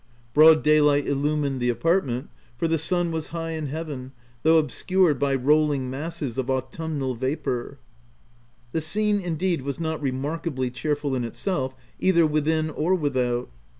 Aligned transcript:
—Broad 0.33 0.63
daylight 0.63 1.05
illumined 1.05 1.59
the 1.61 1.69
apartment, 1.69 2.31
for 2.57 2.67
the 2.67 2.79
sun 2.79 3.11
was 3.11 3.27
high 3.27 3.51
in 3.51 3.67
heaven, 3.67 4.13
though 4.41 4.57
obscured 4.57 5.19
by 5.19 5.35
rolling 5.35 5.91
masses 5.91 6.39
of 6.39 6.49
autumnal 6.49 7.13
vapour. 7.13 7.77
The 8.71 8.81
scene, 8.81 9.19
indeed, 9.19 9.61
was 9.61 9.79
not 9.79 10.01
remarkably 10.01 10.71
cheer 10.71 10.95
ful 10.95 11.13
in 11.13 11.23
itself, 11.23 11.75
either 11.99 12.25
within 12.25 12.71
or 12.71 12.95
without. 12.95 13.51